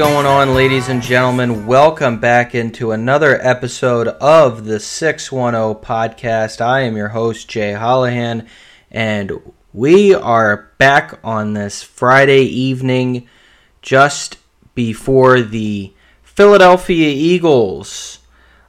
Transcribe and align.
Going 0.00 0.24
on, 0.24 0.54
ladies 0.54 0.88
and 0.88 1.02
gentlemen? 1.02 1.66
Welcome 1.66 2.20
back 2.20 2.54
into 2.54 2.92
another 2.92 3.38
episode 3.46 4.08
of 4.08 4.64
the 4.64 4.80
610 4.80 5.84
podcast. 5.84 6.62
I 6.62 6.80
am 6.84 6.96
your 6.96 7.08
host, 7.08 7.50
Jay 7.50 7.74
Hollihan, 7.74 8.48
and 8.90 9.30
we 9.74 10.14
are 10.14 10.72
back 10.78 11.20
on 11.22 11.52
this 11.52 11.82
Friday 11.82 12.44
evening 12.44 13.28
just 13.82 14.38
before 14.74 15.42
the 15.42 15.92
Philadelphia 16.22 17.10
Eagles 17.10 18.20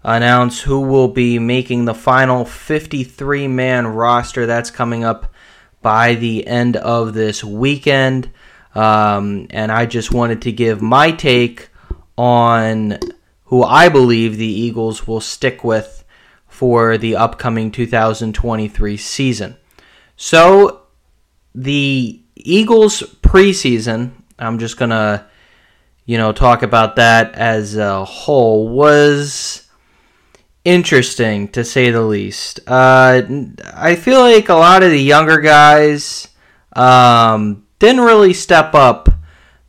announce 0.03 0.59
who 0.59 0.81
will 0.81 1.08
be 1.08 1.39
making 1.39 1.86
the 1.86 1.94
final 1.94 2.44
53 2.44 3.48
man 3.48 3.88
roster. 3.88 4.45
That's 4.45 4.70
coming 4.70 5.05
up 5.05 5.34
by 5.81 6.16
the 6.16 6.45
end 6.45 6.75
of 6.75 7.13
this 7.13 7.41
weekend. 7.41 8.30
Um, 8.73 9.48
and 9.49 9.71
I 9.71 9.85
just 9.85 10.13
wanted 10.13 10.43
to 10.43 10.52
give 10.52 10.81
my 10.81 11.11
take 11.11 11.70
on 12.17 12.99
who 13.45 13.63
I 13.63 13.89
believe 13.89 14.38
the 14.38 14.45
Eagles 14.45 15.07
will 15.07 15.20
stick 15.20 15.63
with 15.63 16.05
for 16.47 16.97
the 16.97 17.16
upcoming 17.16 17.71
2023 17.71 18.97
season. 18.97 19.57
So, 20.16 20.84
the 21.53 22.21
Eagles 22.35 23.02
preseason, 23.22 24.11
I'm 24.39 24.59
just 24.59 24.77
going 24.77 24.92
to, 24.92 25.25
you 26.05 26.17
know, 26.17 26.31
talk 26.31 26.64
about 26.64 26.95
that 26.97 27.33
as 27.36 27.75
a 27.75 28.05
whole, 28.05 28.69
was 28.69 29.67
interesting 30.64 31.47
to 31.49 31.64
say 31.64 31.92
the 31.92 32.02
least. 32.02 32.59
Uh, 32.67 33.22
I 33.73 33.95
feel 33.95 34.19
like 34.19 34.49
a 34.49 34.53
lot 34.53 34.83
of 34.83 34.92
the 34.92 35.02
younger 35.02 35.39
guys 35.39 36.27
um, 36.73 37.61
didn't 37.81 38.01
really 38.01 38.31
step 38.31 38.75
up 38.75 39.09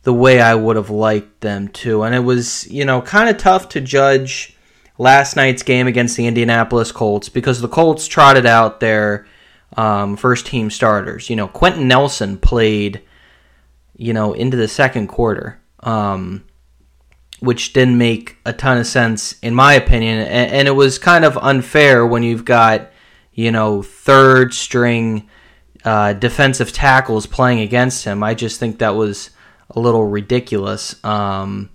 the 0.03 0.13
way 0.13 0.39
I 0.39 0.53
would 0.53 0.75
have 0.75 0.91
liked 0.91 1.41
them 1.41 1.67
to. 1.69 2.03
And 2.03 2.13
it 2.13 2.19
was, 2.19 2.69
you 2.71 2.85
know, 2.85 3.01
kind 3.01 3.27
of 3.27 3.37
tough 3.37 3.69
to 3.69 3.81
judge 3.81 4.55
last 4.99 5.35
night's 5.35 5.63
game 5.63 5.87
against 5.87 6.15
the 6.15 6.27
Indianapolis 6.27 6.91
Colts 6.91 7.27
because 7.27 7.59
the 7.59 7.67
Colts 7.67 8.07
trotted 8.07 8.45
out 8.45 8.79
their 8.79 9.25
um, 9.77 10.15
first 10.15 10.45
team 10.45 10.69
starters. 10.69 11.27
You 11.27 11.35
know, 11.35 11.47
Quenton 11.47 11.87
Nelson 11.87 12.37
played, 12.37 13.01
you 13.97 14.13
know, 14.13 14.33
into 14.33 14.57
the 14.57 14.67
second 14.67 15.07
quarter, 15.07 15.59
um, 15.79 16.45
which 17.39 17.73
didn't 17.73 17.97
make 17.97 18.37
a 18.45 18.53
ton 18.53 18.77
of 18.77 18.85
sense 18.85 19.39
in 19.39 19.55
my 19.55 19.73
opinion. 19.73 20.19
And, 20.19 20.51
and 20.51 20.67
it 20.67 20.75
was 20.75 20.99
kind 20.99 21.25
of 21.25 21.35
unfair 21.37 22.05
when 22.05 22.21
you've 22.21 22.45
got, 22.45 22.91
you 23.33 23.49
know, 23.49 23.81
third 23.81 24.53
string 24.53 25.27
uh, 25.85 26.13
defensive 26.13 26.71
tackles 26.71 27.25
playing 27.25 27.59
against 27.59 28.05
him. 28.05 28.23
I 28.23 28.33
just 28.33 28.59
think 28.59 28.79
that 28.79 28.95
was 28.95 29.29
a 29.69 29.79
little 29.79 30.05
ridiculous, 30.05 31.03
um, 31.03 31.69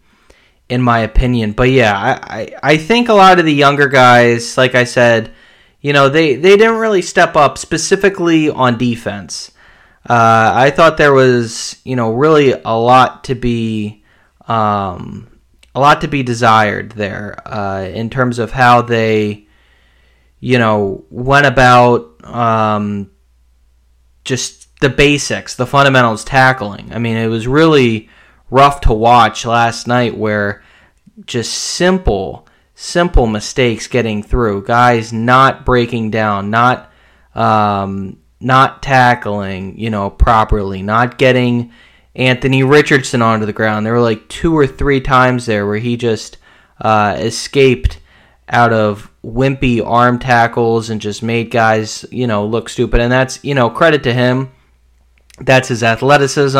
in 0.68 0.82
my 0.82 1.00
opinion. 1.00 1.52
But 1.52 1.70
yeah, 1.70 1.96
I, 1.96 2.40
I, 2.40 2.54
I 2.62 2.76
think 2.76 3.08
a 3.08 3.14
lot 3.14 3.38
of 3.38 3.44
the 3.44 3.52
younger 3.54 3.88
guys, 3.88 4.56
like 4.56 4.74
I 4.74 4.84
said, 4.84 5.32
you 5.80 5.92
know, 5.92 6.08
they, 6.08 6.36
they 6.36 6.56
didn't 6.56 6.78
really 6.78 7.02
step 7.02 7.36
up 7.36 7.58
specifically 7.58 8.50
on 8.50 8.78
defense. 8.78 9.52
Uh, 10.08 10.52
I 10.54 10.70
thought 10.70 10.96
there 10.96 11.12
was, 11.12 11.76
you 11.84 11.94
know, 11.94 12.12
really 12.12 12.52
a 12.52 12.78
lot 12.78 13.24
to 13.24 13.34
be, 13.34 14.02
um, 14.46 15.28
a 15.74 15.80
lot 15.80 16.00
to 16.00 16.08
be 16.08 16.22
desired 16.22 16.92
there 16.92 17.36
uh, 17.46 17.82
in 17.82 18.10
terms 18.10 18.38
of 18.38 18.50
how 18.50 18.82
they, 18.82 19.46
you 20.40 20.58
know, 20.58 21.04
went 21.10 21.46
about 21.46 22.24
um, 22.24 23.10
just 24.28 24.78
the 24.80 24.90
basics, 24.90 25.56
the 25.56 25.66
fundamentals 25.66 26.22
tackling. 26.22 26.92
I 26.92 26.98
mean, 26.98 27.16
it 27.16 27.26
was 27.28 27.48
really 27.48 28.08
rough 28.50 28.82
to 28.82 28.92
watch 28.92 29.44
last 29.44 29.88
night 29.88 30.16
where 30.16 30.62
just 31.26 31.52
simple, 31.52 32.46
simple 32.74 33.26
mistakes 33.26 33.86
getting 33.86 34.22
through. 34.22 34.64
Guys 34.64 35.12
not 35.12 35.64
breaking 35.64 36.10
down, 36.10 36.50
not 36.50 36.92
um, 37.34 38.18
not 38.40 38.82
tackling, 38.82 39.78
you 39.78 39.90
know, 39.90 40.10
properly, 40.10 40.82
not 40.82 41.18
getting 41.18 41.72
Anthony 42.14 42.62
Richardson 42.62 43.22
onto 43.22 43.46
the 43.46 43.52
ground. 43.52 43.86
There 43.86 43.94
were 43.94 44.00
like 44.00 44.28
two 44.28 44.56
or 44.56 44.66
three 44.66 45.00
times 45.00 45.46
there 45.46 45.66
where 45.66 45.78
he 45.78 45.96
just 45.96 46.36
uh, 46.80 47.16
escaped 47.18 47.98
out 48.48 48.72
of 48.72 49.10
wimpy 49.28 49.84
arm 49.84 50.18
tackles 50.18 50.90
and 50.90 51.00
just 51.00 51.22
made 51.22 51.50
guys, 51.50 52.04
you 52.10 52.26
know, 52.26 52.46
look 52.46 52.68
stupid. 52.68 53.00
And 53.00 53.12
that's, 53.12 53.42
you 53.44 53.54
know, 53.54 53.68
credit 53.70 54.02
to 54.04 54.14
him. 54.14 54.50
That's 55.40 55.68
his 55.68 55.82
athleticism 55.82 56.58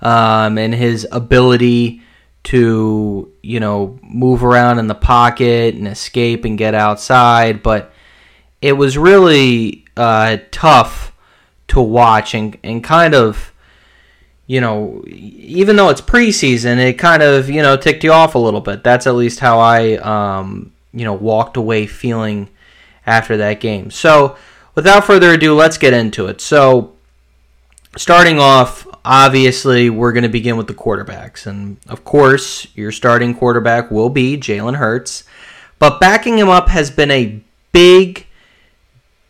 um, 0.00 0.58
and 0.58 0.74
his 0.74 1.06
ability 1.10 2.02
to, 2.44 3.32
you 3.42 3.58
know, 3.58 3.98
move 4.02 4.44
around 4.44 4.78
in 4.78 4.86
the 4.86 4.94
pocket 4.94 5.74
and 5.74 5.88
escape 5.88 6.44
and 6.44 6.58
get 6.58 6.74
outside. 6.74 7.62
But 7.62 7.92
it 8.60 8.72
was 8.72 8.98
really 8.98 9.84
uh, 9.96 10.38
tough 10.50 11.12
to 11.68 11.80
watch 11.80 12.34
and, 12.34 12.56
and 12.62 12.84
kind 12.84 13.14
of, 13.14 13.52
you 14.46 14.60
know, 14.60 15.02
even 15.06 15.76
though 15.76 15.88
it's 15.88 16.02
preseason, 16.02 16.76
it 16.76 16.98
kind 16.98 17.22
of, 17.22 17.48
you 17.48 17.62
know, 17.62 17.76
ticked 17.78 18.04
you 18.04 18.12
off 18.12 18.34
a 18.34 18.38
little 18.38 18.60
bit. 18.60 18.84
That's 18.84 19.06
at 19.06 19.14
least 19.14 19.40
how 19.40 19.58
I, 19.58 19.96
um, 19.96 20.72
you 20.94 21.04
know, 21.04 21.12
walked 21.12 21.56
away 21.56 21.86
feeling 21.86 22.48
after 23.06 23.36
that 23.36 23.60
game. 23.60 23.90
So, 23.90 24.36
without 24.74 25.04
further 25.04 25.32
ado, 25.32 25.54
let's 25.54 25.78
get 25.78 25.92
into 25.92 26.26
it. 26.26 26.40
So, 26.40 26.94
starting 27.96 28.38
off, 28.38 28.86
obviously, 29.04 29.90
we're 29.90 30.12
going 30.12 30.22
to 30.22 30.28
begin 30.28 30.56
with 30.56 30.66
the 30.66 30.74
quarterbacks. 30.74 31.46
And 31.46 31.76
of 31.88 32.04
course, 32.04 32.66
your 32.74 32.92
starting 32.92 33.34
quarterback 33.34 33.90
will 33.90 34.10
be 34.10 34.36
Jalen 34.36 34.76
Hurts. 34.76 35.24
But 35.78 36.00
backing 36.00 36.38
him 36.38 36.48
up 36.48 36.68
has 36.68 36.90
been 36.90 37.10
a 37.10 37.42
big, 37.72 38.26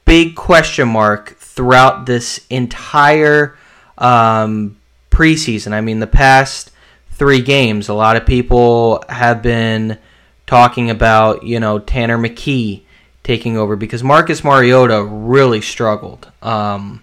big 0.05 0.37
question 0.37 0.89
mark 0.89 1.37
throughout 1.39 2.07
this 2.07 2.45
entire 2.51 3.57
um, 3.99 4.77
preseason. 5.11 5.73
I 5.73 5.81
mean, 5.81 6.01
the 6.01 6.07
past 6.07 6.71
three 7.13 7.41
games, 7.41 7.89
a 7.89 7.95
lot 7.95 8.17
of 8.17 8.27
people 8.27 9.05
have 9.09 9.43
been 9.43 9.99
talking 10.47 10.91
about, 10.91 11.43
you 11.45 11.59
know, 11.61 11.79
Tanner 11.79 12.19
McKee 12.19 12.83
taking 13.23 13.57
over 13.57 13.77
because 13.77 14.05
Marcus 14.05 14.45
Mariota 14.45 15.03
really 15.03 15.61
struggled 15.61 16.31
um, 16.43 17.03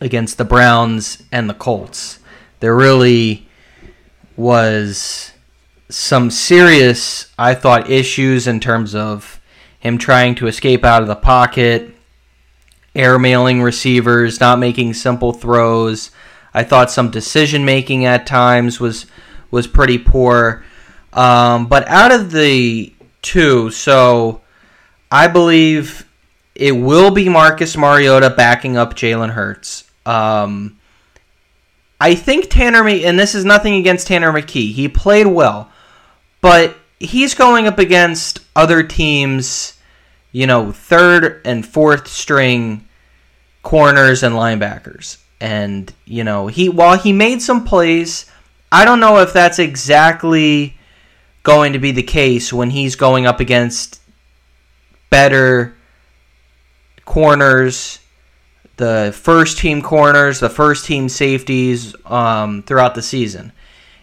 against 0.00 0.38
the 0.38 0.44
Browns 0.44 1.22
and 1.30 1.48
the 1.48 1.54
Colts. 1.54 2.18
There 2.58 2.74
really 2.74 3.48
was 4.36 5.32
some 5.88 6.30
serious, 6.30 7.32
I 7.38 7.54
thought, 7.54 7.90
issues 7.90 8.46
in 8.46 8.60
terms 8.60 8.94
of 8.94 9.40
him 9.78 9.98
trying 9.98 10.34
to 10.36 10.46
escape 10.46 10.84
out 10.84 11.02
of 11.02 11.08
the 11.08 11.16
pocket, 11.16 11.94
airmailing 12.94 13.62
receivers, 13.62 14.40
not 14.40 14.58
making 14.58 14.94
simple 14.94 15.32
throws. 15.32 16.10
I 16.52 16.64
thought 16.64 16.90
some 16.90 17.10
decision 17.10 17.64
making 17.64 18.04
at 18.04 18.26
times 18.26 18.80
was 18.80 19.06
was 19.50 19.66
pretty 19.66 19.98
poor. 19.98 20.64
Um, 21.12 21.66
but 21.66 21.88
out 21.88 22.12
of 22.12 22.30
the 22.30 22.92
two, 23.22 23.70
so 23.70 24.40
I 25.10 25.26
believe 25.26 26.06
it 26.54 26.72
will 26.72 27.10
be 27.10 27.28
Marcus 27.28 27.76
Mariota 27.76 28.30
backing 28.30 28.76
up 28.76 28.94
Jalen 28.94 29.30
Hurts. 29.30 29.90
Um, 30.06 30.78
I 32.00 32.14
think 32.14 32.48
Tanner, 32.48 32.86
and 32.86 33.18
this 33.18 33.34
is 33.34 33.44
nothing 33.44 33.74
against 33.74 34.06
Tanner 34.06 34.32
McKee. 34.32 34.72
He 34.72 34.88
played 34.88 35.26
well, 35.26 35.70
but 36.40 36.76
he's 36.98 37.34
going 37.34 37.66
up 37.66 37.78
against 37.78 38.40
other 38.54 38.82
teams, 38.82 39.78
you 40.32 40.46
know, 40.46 40.72
third 40.72 41.40
and 41.44 41.66
fourth 41.66 42.08
string 42.08 42.86
corners 43.62 44.22
and 44.22 44.34
linebackers. 44.34 45.18
And, 45.40 45.92
you 46.04 46.24
know, 46.24 46.46
he 46.46 46.68
while 46.68 46.98
he 46.98 47.12
made 47.12 47.42
some 47.42 47.64
plays, 47.64 48.26
I 48.70 48.84
don't 48.84 49.00
know 49.00 49.18
if 49.18 49.32
that's 49.32 49.58
exactly 49.58 50.76
going 51.42 51.72
to 51.72 51.78
be 51.78 51.92
the 51.92 52.02
case 52.02 52.52
when 52.52 52.70
he's 52.70 52.96
going 52.96 53.26
up 53.26 53.40
against 53.40 54.00
better 55.08 55.74
corners, 57.04 57.98
the 58.76 59.12
first 59.16 59.58
team 59.58 59.82
corners, 59.82 60.40
the 60.40 60.48
first 60.48 60.86
team 60.86 61.08
safeties 61.08 61.94
um, 62.06 62.62
throughout 62.62 62.94
the 62.94 63.02
season. 63.02 63.52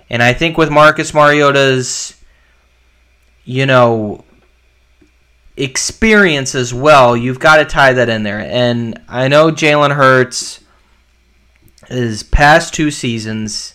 And 0.09 0.23
I 0.23 0.33
think 0.33 0.57
with 0.57 0.69
Marcus 0.69 1.13
Mariota's, 1.13 2.15
you 3.43 3.65
know, 3.65 4.23
experience 5.55 6.53
as 6.53 6.73
well, 6.73 7.17
you've 7.17 7.39
got 7.39 7.57
to 7.57 7.65
tie 7.65 7.93
that 7.93 8.09
in 8.09 8.23
there. 8.23 8.39
And 8.39 9.01
I 9.07 9.27
know 9.27 9.51
Jalen 9.51 9.95
Hurts, 9.95 10.63
his 11.87 12.23
past 12.23 12.73
two 12.73 12.91
seasons, 12.91 13.73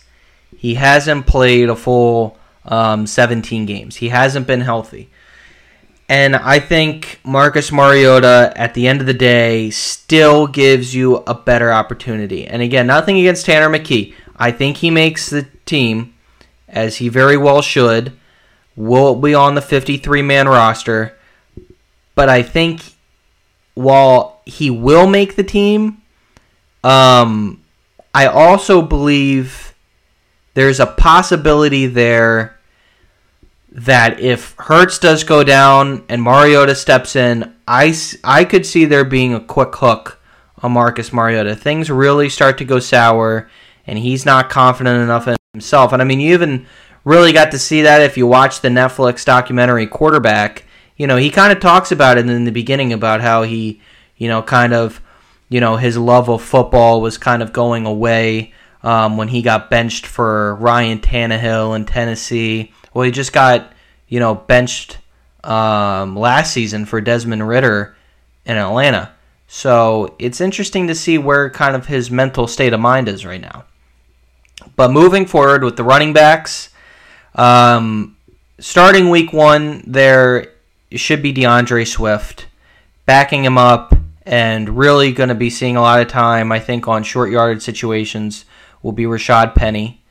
he 0.55 0.75
hasn't 0.75 1.27
played 1.27 1.69
a 1.69 1.75
full 1.75 2.37
um, 2.65 3.05
17 3.07 3.65
games. 3.65 3.97
He 3.97 4.09
hasn't 4.09 4.47
been 4.47 4.61
healthy. 4.61 5.09
And 6.09 6.35
I 6.35 6.59
think 6.59 7.19
Marcus 7.23 7.71
Mariota, 7.71 8.53
at 8.55 8.73
the 8.73 8.87
end 8.87 9.01
of 9.01 9.07
the 9.07 9.13
day, 9.13 9.69
still 9.69 10.47
gives 10.47 10.93
you 10.93 11.17
a 11.25 11.33
better 11.33 11.71
opportunity. 11.71 12.45
And 12.45 12.61
again, 12.61 12.87
nothing 12.87 13.17
against 13.17 13.45
Tanner 13.45 13.69
McKee. 13.69 14.13
I 14.35 14.51
think 14.51 14.77
he 14.77 14.91
makes 14.91 15.29
the 15.29 15.47
team. 15.65 16.13
as 16.67 16.97
he 16.97 17.07
very 17.07 17.37
well 17.37 17.61
should, 17.61 18.11
will 18.75 19.15
be 19.15 19.33
on 19.33 19.53
the 19.55 19.61
53 19.61 20.21
man 20.23 20.47
roster. 20.47 21.17
But 22.15 22.29
I 22.29 22.41
think 22.41 22.81
while 23.75 24.41
he 24.45 24.69
will 24.69 25.07
make 25.07 25.35
the 25.35 25.43
team, 25.43 26.01
um, 26.83 27.61
I 28.13 28.27
also 28.27 28.81
believe 28.81 29.72
there's 30.53 30.79
a 30.79 30.85
possibility 30.85 31.87
there 31.87 32.59
that 33.71 34.19
if 34.19 34.55
Hurts 34.59 34.99
does 34.99 35.23
go 35.23 35.43
down 35.43 36.05
and 36.07 36.21
Mariota 36.21 36.75
steps 36.75 37.15
in, 37.15 37.55
I, 37.67 37.95
I 38.23 38.45
could 38.45 38.65
see 38.65 38.85
there 38.85 39.03
being 39.03 39.33
a 39.33 39.39
quick 39.39 39.75
hook 39.75 40.19
on 40.61 40.73
Marcus 40.73 41.11
Mariota. 41.11 41.55
Things 41.55 41.89
really 41.89 42.29
start 42.29 42.59
to 42.59 42.65
go 42.65 42.79
sour, 42.79 43.49
and 43.87 43.97
he's 43.97 44.25
not 44.25 44.49
confident 44.49 45.01
enough 45.01 45.27
in 45.27 45.35
himself. 45.53 45.91
And 45.91 46.01
I 46.01 46.05
mean, 46.05 46.19
you 46.19 46.33
even 46.33 46.67
really 47.03 47.33
got 47.33 47.51
to 47.51 47.59
see 47.59 47.81
that 47.81 48.01
if 48.01 48.15
you 48.15 48.27
watch 48.27 48.61
the 48.61 48.69
Netflix 48.69 49.25
documentary 49.25 49.87
Quarterback. 49.87 50.65
You 50.95 51.07
know, 51.07 51.17
he 51.17 51.31
kind 51.31 51.51
of 51.51 51.59
talks 51.59 51.91
about 51.91 52.17
it 52.17 52.29
in 52.29 52.45
the 52.45 52.51
beginning 52.51 52.93
about 52.93 53.21
how 53.21 53.41
he, 53.43 53.81
you 54.15 54.27
know, 54.27 54.43
kind 54.43 54.73
of, 54.73 55.01
you 55.49 55.59
know, 55.59 55.77
his 55.77 55.97
love 55.97 56.29
of 56.29 56.43
football 56.43 57.01
was 57.01 57.17
kind 57.17 57.41
of 57.41 57.51
going 57.51 57.85
away 57.85 58.53
um, 58.83 59.17
when 59.17 59.29
he 59.29 59.41
got 59.41 59.69
benched 59.69 60.05
for 60.05 60.55
Ryan 60.55 60.99
Tannehill 60.99 61.75
in 61.75 61.85
Tennessee 61.85 62.73
well, 62.93 63.05
he 63.05 63.11
just 63.11 63.33
got 63.33 63.73
you 64.07 64.19
know 64.19 64.35
benched 64.35 64.99
um, 65.43 66.15
last 66.15 66.53
season 66.53 66.85
for 66.85 67.01
Desmond 67.01 67.47
Ridder 67.47 67.95
in 68.45 68.57
Atlanta. 68.57 69.11
So 69.47 70.15
it's 70.19 70.41
interesting 70.41 70.87
to 70.87 70.95
see 70.95 71.17
where 71.17 71.49
kind 71.49 71.75
of 71.75 71.85
his 71.85 72.09
mental 72.09 72.47
state 72.47 72.73
of 72.73 72.79
mind 72.79 73.07
is 73.07 73.25
right 73.25 73.41
now. 73.41 73.65
But 74.75 74.91
moving 74.91 75.25
forward 75.25 75.63
with 75.63 75.75
the 75.75 75.83
running 75.83 76.13
backs, 76.13 76.69
um, 77.35 78.17
starting 78.59 79.09
week 79.09 79.33
one, 79.33 79.83
there 79.85 80.47
should 80.91 81.21
be 81.21 81.31
D'Andre 81.31 81.85
Swift 81.85 82.47
backing 83.05 83.43
him 83.43 83.57
up 83.57 83.93
and 84.25 84.77
really 84.77 85.11
going 85.11 85.29
to 85.29 85.35
be 85.35 85.49
seeing 85.49 85.75
a 85.75 85.81
lot 85.81 86.01
of 86.01 86.07
time, 86.07 86.51
I 86.51 86.59
think, 86.59 86.87
on 86.87 87.03
short 87.03 87.29
yardage 87.29 87.61
situations 87.61 88.45
will 88.83 88.91
be 88.91 89.05
Rashad 89.05 89.55
Penny. 89.55 90.03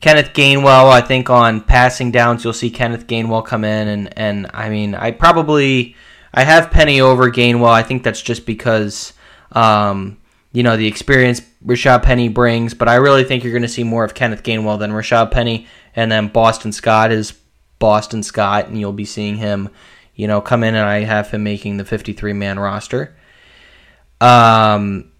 Kenneth 0.00 0.32
Gainwell, 0.32 0.90
I 0.90 1.00
think 1.00 1.30
on 1.30 1.60
passing 1.60 2.10
downs, 2.10 2.42
you'll 2.42 2.52
see 2.52 2.70
Kenneth 2.70 3.06
Gainwell 3.06 3.44
come 3.44 3.64
in, 3.64 3.88
and 3.88 4.18
and 4.18 4.50
I 4.52 4.68
mean, 4.68 4.94
I 4.94 5.10
probably 5.12 5.94
I 6.34 6.44
have 6.44 6.70
Penny 6.70 7.00
over 7.00 7.30
Gainwell. 7.30 7.70
I 7.70 7.82
think 7.82 8.02
that's 8.02 8.22
just 8.22 8.46
because 8.46 9.12
um, 9.52 10.18
you 10.52 10.62
know 10.62 10.76
the 10.76 10.86
experience 10.86 11.42
Rashad 11.64 12.02
Penny 12.02 12.28
brings, 12.28 12.74
but 12.74 12.88
I 12.88 12.96
really 12.96 13.24
think 13.24 13.44
you're 13.44 13.52
going 13.52 13.62
to 13.62 13.68
see 13.68 13.84
more 13.84 14.04
of 14.04 14.14
Kenneth 14.14 14.42
Gainwell 14.42 14.78
than 14.78 14.90
Rashad 14.90 15.30
Penny, 15.30 15.66
and 15.94 16.10
then 16.10 16.28
Boston 16.28 16.72
Scott 16.72 17.12
is 17.12 17.34
Boston 17.78 18.22
Scott, 18.22 18.68
and 18.68 18.80
you'll 18.80 18.92
be 18.92 19.04
seeing 19.04 19.36
him, 19.36 19.68
you 20.14 20.26
know, 20.26 20.40
come 20.40 20.64
in, 20.64 20.74
and 20.74 20.86
I 20.86 21.00
have 21.00 21.30
him 21.30 21.42
making 21.42 21.76
the 21.76 21.84
53 21.84 22.32
man 22.32 22.58
roster. 22.58 23.16
Um, 24.20 25.12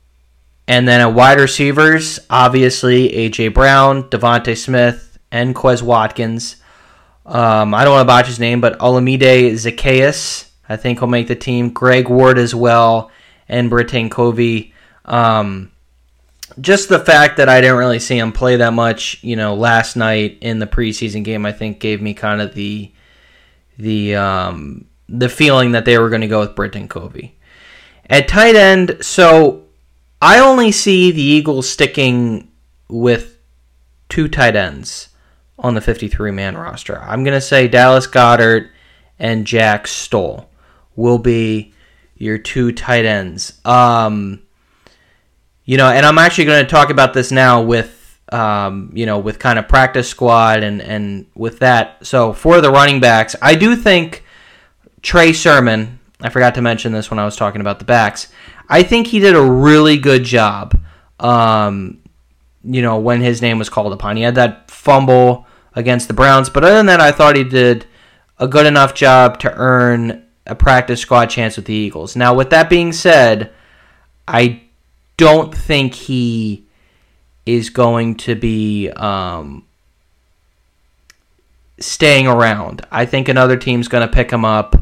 and 0.71 0.87
then 0.87 1.01
at 1.01 1.15
wide 1.15 1.41
receivers, 1.41 2.21
obviously 2.31 3.13
A.J. 3.13 3.49
Brown, 3.49 4.05
DeVonta 4.05 4.57
Smith, 4.57 5.19
and 5.33 5.53
Quez 5.53 5.83
Watkins. 5.83 6.63
Um, 7.27 7.75
I 7.75 7.83
don't 7.83 7.95
want 7.95 8.03
to 8.03 8.07
botch 8.07 8.29
his 8.29 8.39
name, 8.39 8.61
but 8.61 8.79
Olamide 8.79 9.51
Zaccheaus, 9.55 10.49
I 10.69 10.77
think 10.77 11.01
he'll 11.01 11.09
make 11.09 11.27
the 11.27 11.35
team. 11.35 11.71
Greg 11.71 12.09
Ward 12.09 12.39
as 12.39 12.55
well, 12.55 13.11
and 13.49 13.69
Britton 13.69 14.11
Covey. 14.11 14.73
Um, 15.07 15.73
just 16.61 16.89
the 16.89 17.01
fact 17.01 17.39
that 17.39 17.49
I 17.49 17.61
didn't 17.61 17.79
really 17.79 17.99
see 17.99 18.19
him 18.19 18.31
play 18.31 18.55
that 18.55 18.73
much, 18.73 19.19
you 19.25 19.35
know, 19.35 19.57
last 19.57 19.97
night 19.97 20.39
in 20.41 20.61
the 20.61 20.69
preseason 20.69 21.25
game, 21.25 21.47
I 21.47 21.51
think 21.51 21.81
gave 21.81 22.01
me 22.01 22.15
kind 22.15 22.41
of 22.41 22.55
the 22.55 22.93
the 23.77 24.15
um, 24.15 24.85
the 25.09 25.29
feeling 25.29 25.73
that 25.73 25.85
they 25.85 25.99
were 25.99 26.11
going 26.11 26.21
to 26.21 26.29
go 26.29 26.39
with 26.39 26.55
Britton 26.55 26.87
Covey. 26.87 27.37
At 28.09 28.29
tight 28.29 28.55
end, 28.55 28.99
so 29.01 29.67
I 30.21 30.39
only 30.39 30.73
see 30.73 31.11
the 31.11 31.23
Eagles 31.23 31.69
sticking 31.69 32.51
with 32.89 33.39
two 34.09 34.29
tight 34.29 34.57
ends 34.57 35.09
on 35.59 35.75
the 35.75 35.81
53 35.81 36.31
man 36.31 36.57
roster. 36.57 37.01
I'm 37.01 37.25
going 37.25 37.35
to 37.35 37.41
say 37.41 37.69
Dallas 37.69 38.07
Goedert 38.07 38.71
and 39.19 39.47
Jack 39.47 39.87
Stoll 39.87 40.51
will 40.97 41.19
be 41.19 41.73
your 42.17 42.39
two 42.39 42.73
tight 42.73 43.05
ends. 43.05 43.61
Um, 43.65 44.43
you 45.65 45.77
know, 45.77 45.89
and 45.89 46.05
I'm 46.05 46.19
actually 46.19 46.47
going 46.47 46.65
to 46.65 46.71
talk 46.71 46.91
about 46.91 47.15
this 47.15 47.31
now 47.31 47.63
with 47.63 47.97
um, 48.33 48.91
you 48.95 49.07
know, 49.07 49.19
with 49.19 49.39
kind 49.39 49.59
of 49.59 49.69
practice 49.69 50.09
squad 50.09 50.63
and 50.63 50.81
and 50.81 51.27
with 51.35 51.61
that. 51.61 52.07
So 52.07 52.33
for 52.33 52.61
the 52.61 52.71
running 52.71 53.01
backs, 53.01 53.35
I 53.43 53.55
do 53.55 53.77
think 53.77 54.25
Trey 55.03 55.33
Sermon. 55.33 56.00
I 56.23 56.29
forgot 56.29 56.55
to 56.57 56.63
mention 56.63 56.93
this 56.93 57.11
when 57.11 57.19
I 57.19 57.25
was 57.25 57.37
talking 57.37 57.61
about 57.61 57.79
the 57.79 57.85
backs. 57.85 58.29
I 58.69 58.83
think 58.83 59.07
he 59.07 59.19
did 59.19 59.35
a 59.35 59.43
really 59.43 59.97
good 59.97 60.25
job. 60.25 60.79
Um, 61.19 61.99
you 62.63 62.83
know, 62.83 62.99
when 62.99 63.21
his 63.21 63.41
name 63.41 63.59
was 63.59 63.69
called 63.69 63.93
upon, 63.93 64.17
he 64.17 64.23
had 64.23 64.35
that 64.35 64.71
fumble 64.71 65.47
against 65.75 66.09
the 66.09 66.15
Browns, 66.15 66.51
but 66.51 66.65
other 66.65 66.75
than 66.75 66.87
that, 66.87 67.01
I 67.01 67.13
thought 67.13 67.37
he 67.37 67.45
did 67.45 67.87
a 68.39 68.49
good 68.49 68.67
enough 68.67 68.95
job 68.95 69.39
to 69.41 69.55
earn 69.55 70.25
a 70.47 70.55
practice 70.55 71.01
squad 71.01 71.27
chance 71.27 71.57
with 71.57 71.67
the 71.67 71.75
Eagles. 71.75 72.17
Now, 72.17 72.35
with 72.35 72.51
that 72.51 72.69
being 72.69 72.93
said, 72.93 73.53
I 74.27 74.63
don't 75.17 75.55
think 75.55 75.95
he 75.95 76.65
is 77.47 77.71
going 77.71 78.17
to 78.17 78.35
be 78.35 78.91
um, 78.91 79.65
staying 81.79 82.27
around. 82.27 82.87
I 82.91 83.07
think 83.07 83.29
another 83.29 83.57
team's 83.57 83.89
going 83.89 84.07
to 84.07 84.13
pick 84.13 84.31
him 84.31 84.45
up 84.45 84.81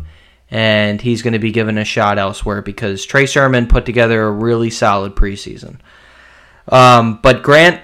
and 0.50 1.00
he's 1.00 1.22
going 1.22 1.32
to 1.32 1.38
be 1.38 1.52
given 1.52 1.78
a 1.78 1.84
shot 1.84 2.18
elsewhere 2.18 2.62
because 2.62 3.04
Trey 3.04 3.26
Sermon 3.26 3.66
put 3.66 3.84
together 3.84 4.26
a 4.26 4.30
really 4.30 4.70
solid 4.70 5.14
preseason. 5.14 5.78
Um, 6.68 7.20
but 7.23 7.42
Grant 7.42 7.80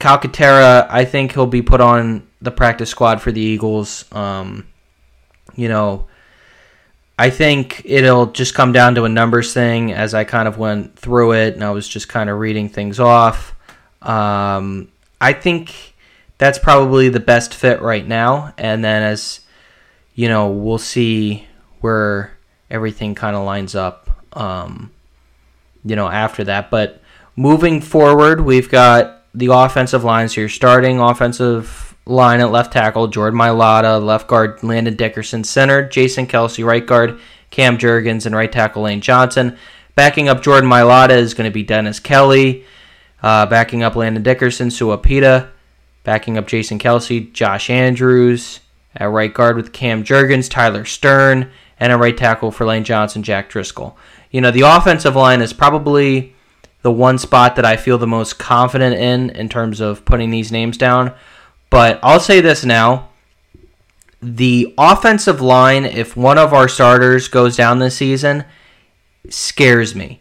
Calcaterra, 0.00 0.86
I 0.90 1.04
think 1.04 1.32
he'll 1.32 1.46
be 1.46 1.62
put 1.62 1.80
on 1.80 2.26
the 2.40 2.50
practice 2.50 2.90
squad 2.90 3.20
for 3.20 3.32
the 3.32 3.40
Eagles. 3.40 4.04
Um, 4.12 4.66
you 5.54 5.68
know, 5.68 6.06
I 7.18 7.30
think 7.30 7.82
it'll 7.84 8.26
just 8.26 8.54
come 8.54 8.72
down 8.72 8.94
to 8.96 9.04
a 9.04 9.08
numbers 9.08 9.54
thing 9.54 9.92
as 9.92 10.12
I 10.14 10.24
kind 10.24 10.46
of 10.46 10.58
went 10.58 10.98
through 10.98 11.32
it 11.32 11.54
and 11.54 11.64
I 11.64 11.70
was 11.70 11.88
just 11.88 12.08
kind 12.08 12.28
of 12.28 12.38
reading 12.38 12.68
things 12.68 13.00
off. 13.00 13.54
Um, 14.02 14.88
I 15.20 15.32
think 15.32 15.94
that's 16.38 16.58
probably 16.58 17.08
the 17.08 17.20
best 17.20 17.54
fit 17.54 17.80
right 17.80 18.06
now. 18.06 18.52
And 18.58 18.84
then 18.84 19.02
as 19.02 19.40
you 20.16 20.28
know, 20.28 20.48
we'll 20.48 20.78
see 20.78 21.46
where 21.82 22.36
everything 22.70 23.14
kind 23.14 23.36
of 23.36 23.44
lines 23.44 23.76
up, 23.76 24.10
um, 24.32 24.90
you 25.84 25.94
know, 25.94 26.08
after 26.08 26.42
that. 26.44 26.70
But 26.70 27.00
moving 27.36 27.80
forward, 27.80 28.40
we've 28.40 28.70
got 28.70 29.22
the 29.34 29.52
offensive 29.52 30.02
lines 30.02 30.32
here. 30.34 30.48
Starting 30.48 30.98
offensive 30.98 31.94
line 32.06 32.40
at 32.40 32.50
left 32.50 32.72
tackle, 32.72 33.08
Jordan 33.08 33.38
Mailata, 33.38 34.02
left 34.02 34.26
guard, 34.26 34.62
Landon 34.62 34.96
Dickerson, 34.96 35.44
center, 35.44 35.86
Jason 35.86 36.26
Kelce, 36.26 36.64
right 36.64 36.84
guard, 36.84 37.20
Cam 37.50 37.76
Jurgens, 37.76 38.24
and 38.24 38.34
right 38.34 38.50
tackle, 38.50 38.82
Lane 38.82 39.02
Johnson. 39.02 39.58
Backing 39.94 40.28
up 40.28 40.42
Jordan 40.42 40.68
Mailata 40.68 41.16
is 41.16 41.34
going 41.34 41.48
to 41.48 41.54
be 41.54 41.62
Dennis 41.62 42.00
Kelly. 42.00 42.64
Uh, 43.22 43.44
backing 43.44 43.82
up 43.82 43.96
Landon 43.96 44.22
Dickerson, 44.22 44.70
Sua 44.70 44.96
Opeta. 44.96 45.50
Backing 46.04 46.38
up 46.38 46.46
Jason 46.46 46.78
Kelce, 46.78 47.32
Josh 47.32 47.68
Andrews. 47.68 48.60
At 48.96 49.10
right 49.10 49.32
guard 49.32 49.56
with 49.56 49.72
Cam 49.72 50.04
Jurgens, 50.04 50.50
Tyler 50.50 50.84
Steen, 50.84 51.50
and 51.78 51.92
a 51.92 51.96
right 51.96 52.16
tackle 52.16 52.50
for 52.50 52.64
Lane 52.66 52.84
Johnson, 52.84 53.22
Jack 53.22 53.50
Driscoll. 53.50 53.96
You 54.30 54.40
know, 54.40 54.50
the 54.50 54.62
offensive 54.62 55.16
line 55.16 55.40
is 55.40 55.52
probably 55.52 56.34
the 56.82 56.92
one 56.92 57.18
spot 57.18 57.56
that 57.56 57.64
I 57.64 57.76
feel 57.76 57.98
the 57.98 58.06
most 58.06 58.38
confident 58.38 58.96
in 58.96 59.30
in 59.30 59.48
terms 59.48 59.80
of 59.80 60.04
putting 60.04 60.30
these 60.30 60.52
names 60.52 60.76
down. 60.76 61.12
But 61.70 61.98
I'll 62.02 62.20
say 62.20 62.40
this 62.40 62.64
now. 62.64 63.08
The 64.22 64.74
offensive 64.78 65.40
line, 65.40 65.84
if 65.84 66.16
one 66.16 66.38
of 66.38 66.52
our 66.52 66.68
starters 66.68 67.28
goes 67.28 67.56
down 67.56 67.78
this 67.78 67.96
season, 67.96 68.44
scares 69.28 69.94
me 69.94 70.20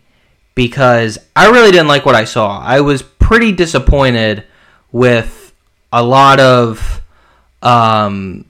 because 0.56 1.18
I 1.36 1.50
really 1.50 1.72
didn't 1.72 1.88
like 1.88 2.06
what 2.06 2.16
I 2.16 2.26
saw. 2.26 2.60
I 2.60 2.82
was 2.82 3.04
pretty 3.04 3.52
disappointed 3.52 4.46
with 4.92 5.54
a 5.92 6.04
lot 6.04 6.40
of 6.40 7.02
um, 7.62 8.46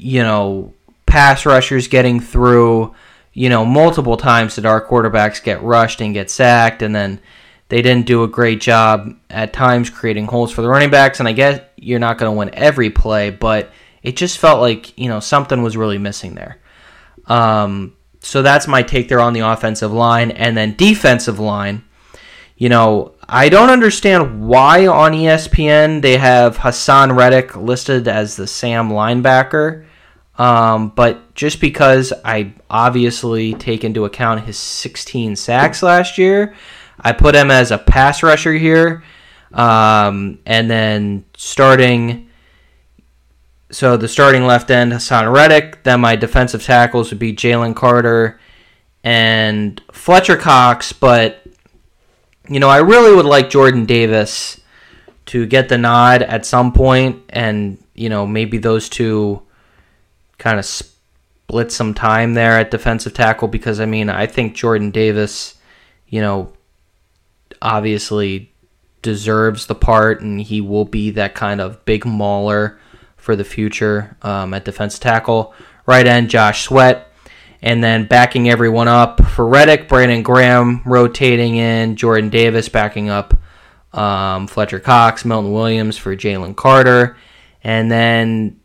you 0.00 0.22
know, 0.22 0.72
pass 1.04 1.44
rushers 1.44 1.88
getting 1.88 2.20
through, 2.20 2.94
you 3.34 3.48
know, 3.48 3.64
multiple 3.64 4.16
times 4.16 4.54
did 4.54 4.64
our 4.64 4.84
quarterbacks 4.84 5.42
get 5.42 5.62
rushed 5.62 6.00
and 6.00 6.14
get 6.14 6.30
sacked, 6.30 6.82
and 6.82 6.94
then 6.94 7.20
they 7.68 7.82
didn't 7.82 8.06
do 8.06 8.22
a 8.22 8.28
great 8.28 8.60
job 8.60 9.14
at 9.28 9.52
times 9.52 9.90
creating 9.90 10.26
holes 10.26 10.50
for 10.50 10.62
the 10.62 10.68
running 10.68 10.90
backs. 10.90 11.20
And 11.20 11.28
I 11.28 11.32
guess 11.32 11.60
you're 11.76 12.00
not 12.00 12.18
going 12.18 12.32
to 12.32 12.36
win 12.36 12.50
every 12.54 12.90
play, 12.90 13.30
but 13.30 13.70
it 14.02 14.16
just 14.16 14.38
felt 14.38 14.60
like, 14.60 14.98
you 14.98 15.08
know, 15.08 15.20
something 15.20 15.62
was 15.62 15.76
really 15.76 15.98
missing 15.98 16.34
there. 16.34 16.58
Um, 17.26 17.94
so 18.20 18.42
that's 18.42 18.66
my 18.66 18.82
take 18.82 19.08
there 19.08 19.20
on 19.20 19.34
the 19.34 19.40
offensive 19.40 19.92
line. 19.92 20.32
And 20.32 20.56
then 20.56 20.74
defensive 20.74 21.38
line, 21.38 21.84
you 22.56 22.68
know, 22.68 23.14
I 23.28 23.48
don't 23.48 23.70
understand 23.70 24.48
why 24.48 24.88
on 24.88 25.12
ESPN 25.12 26.02
they 26.02 26.16
have 26.16 26.56
Haason 26.56 27.16
Reddick 27.16 27.54
listed 27.56 28.08
as 28.08 28.34
the 28.34 28.48
Sam 28.48 28.90
linebacker. 28.90 29.86
Um, 30.40 30.88
but 30.88 31.34
just 31.34 31.60
because 31.60 32.14
I 32.24 32.54
obviously 32.70 33.52
take 33.52 33.84
into 33.84 34.06
account 34.06 34.46
his 34.46 34.56
16 34.56 35.36
sacks 35.36 35.82
last 35.82 36.16
year, 36.16 36.54
I 36.98 37.12
put 37.12 37.34
him 37.34 37.50
as 37.50 37.70
a 37.70 37.76
pass 37.76 38.22
rusher 38.22 38.54
here. 38.54 39.04
Um, 39.52 40.38
and 40.46 40.70
then 40.70 41.26
starting, 41.36 42.30
so 43.70 43.98
the 43.98 44.08
starting 44.08 44.46
left 44.46 44.70
end, 44.70 44.92
Haason 44.92 45.30
Reddick. 45.30 45.82
Then 45.82 46.00
my 46.00 46.16
defensive 46.16 46.64
tackles 46.64 47.10
would 47.10 47.18
be 47.18 47.34
Jalen 47.34 47.76
Carter 47.76 48.40
and 49.04 49.78
Fletcher 49.92 50.38
Cox. 50.38 50.94
But, 50.94 51.42
you 52.48 52.60
know, 52.60 52.70
I 52.70 52.78
really 52.78 53.14
would 53.14 53.26
like 53.26 53.50
Jordan 53.50 53.84
Davis 53.84 54.58
to 55.26 55.44
get 55.44 55.68
the 55.68 55.76
nod 55.76 56.22
at 56.22 56.46
some 56.46 56.72
point, 56.72 57.24
and, 57.28 57.76
you 57.92 58.08
know, 58.08 58.26
maybe 58.26 58.56
those 58.56 58.88
two 58.88 59.42
kind 60.40 60.58
of 60.58 60.64
split 60.64 61.70
some 61.70 61.94
time 61.94 62.34
there 62.34 62.58
at 62.58 62.70
defensive 62.70 63.14
tackle 63.14 63.48
because, 63.48 63.78
I 63.78 63.86
mean, 63.86 64.08
I 64.08 64.26
think 64.26 64.54
Jordan 64.54 64.90
Davis, 64.90 65.56
you 66.08 66.20
know, 66.20 66.52
obviously 67.62 68.52
deserves 69.02 69.66
the 69.66 69.74
part 69.74 70.20
and 70.20 70.40
he 70.40 70.60
will 70.60 70.84
be 70.84 71.10
that 71.10 71.34
kind 71.34 71.60
of 71.60 71.84
big 71.84 72.04
mauler 72.04 72.78
for 73.16 73.36
the 73.36 73.44
future 73.44 74.16
um, 74.22 74.54
at 74.54 74.64
defense 74.64 74.98
tackle. 74.98 75.54
Right 75.86 76.06
end, 76.06 76.30
Josh 76.30 76.64
Sweat. 76.64 77.06
And 77.62 77.84
then 77.84 78.06
backing 78.06 78.48
everyone 78.48 78.88
up 78.88 79.22
for 79.22 79.46
Reddick, 79.46 79.86
Brandon 79.86 80.22
Graham 80.22 80.80
rotating 80.86 81.56
in, 81.56 81.96
Jordan 81.96 82.30
Davis 82.30 82.70
backing 82.70 83.10
up 83.10 83.34
um, 83.92 84.46
Fletcher 84.46 84.80
Cox, 84.80 85.24
Milton 85.26 85.52
Williams 85.52 85.98
for 85.98 86.16
Jalen 86.16 86.56
Carter. 86.56 87.18
And 87.62 87.90
then 87.90 88.59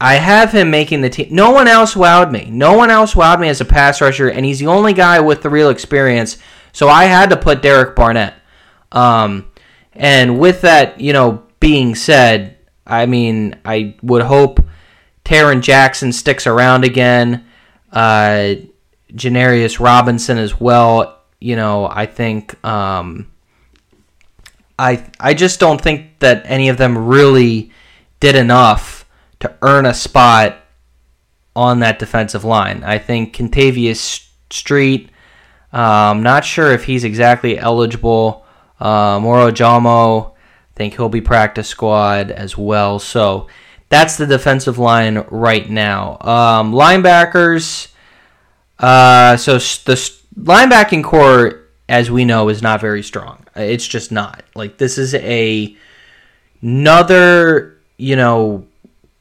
I 0.00 0.16
have 0.16 0.52
him 0.52 0.70
making 0.70 1.00
the 1.00 1.08
team. 1.08 1.28
No 1.30 1.50
one 1.50 1.68
else 1.68 1.94
wowed 1.94 2.30
me. 2.30 2.48
No 2.50 2.74
one 2.74 2.90
else 2.90 3.14
wowed 3.14 3.40
me 3.40 3.48
as 3.48 3.60
a 3.60 3.64
pass 3.64 4.00
rusher, 4.00 4.28
and 4.28 4.44
he's 4.44 4.58
the 4.58 4.66
only 4.66 4.92
guy 4.92 5.20
with 5.20 5.42
the 5.42 5.50
real 5.50 5.70
experience. 5.70 6.36
So 6.72 6.88
I 6.88 7.04
had 7.04 7.30
to 7.30 7.36
put 7.36 7.62
Derek 7.62 7.96
Barnett. 7.96 8.34
Um, 8.92 9.50
and 9.94 10.38
with 10.38 10.60
that, 10.60 11.00
you 11.00 11.14
know, 11.14 11.44
being 11.60 11.94
said, 11.94 12.58
I 12.86 13.06
mean, 13.06 13.56
I 13.64 13.96
would 14.02 14.22
hope 14.22 14.60
Tarron 15.24 15.62
Jackson 15.62 16.12
sticks 16.12 16.46
around 16.46 16.84
again. 16.84 17.46
Uh, 17.90 18.56
Janarius 19.12 19.80
Robinson 19.80 20.36
as 20.36 20.60
well. 20.60 21.22
You 21.40 21.56
know, 21.56 21.86
I 21.86 22.06
think 22.06 22.62
um, 22.64 23.30
I 24.78 25.04
I 25.18 25.34
just 25.34 25.58
don't 25.58 25.80
think 25.80 26.18
that 26.20 26.42
any 26.44 26.68
of 26.68 26.76
them 26.76 26.96
really 27.06 27.70
did 28.20 28.36
enough 28.36 28.95
to 29.40 29.54
earn 29.62 29.86
a 29.86 29.94
spot 29.94 30.56
on 31.54 31.80
that 31.80 31.98
defensive 31.98 32.44
line. 32.44 32.84
I 32.84 32.98
think 32.98 33.34
Kentavius 33.34 34.28
Street. 34.50 35.10
Um, 35.72 36.22
not 36.22 36.44
sure 36.44 36.72
if 36.72 36.84
he's 36.84 37.04
exactly 37.04 37.58
eligible. 37.58 38.44
Uh, 38.78 39.18
Moro 39.20 39.50
Ojomo, 39.50 40.30
I 40.30 40.34
think 40.74 40.94
he'll 40.94 41.08
be 41.08 41.20
practice 41.20 41.68
squad 41.68 42.30
as 42.30 42.56
well. 42.56 42.98
So 42.98 43.48
that's 43.88 44.16
the 44.16 44.26
defensive 44.26 44.78
line 44.78 45.24
right 45.30 45.68
now. 45.68 46.18
Um, 46.20 46.72
linebackers. 46.72 47.88
Uh, 48.78 49.36
so 49.36 49.54
the 49.54 50.12
linebacking 50.38 51.02
core, 51.04 51.64
as 51.88 52.10
we 52.10 52.24
know, 52.24 52.48
is 52.48 52.62
not 52.62 52.80
very 52.80 53.02
strong. 53.02 53.46
It's 53.54 53.86
just 53.86 54.12
not. 54.12 54.44
Like 54.54 54.76
this 54.76 54.98
is 54.98 55.14
a 55.14 55.74
another 56.62 57.78
you 57.96 58.16
know 58.16 58.66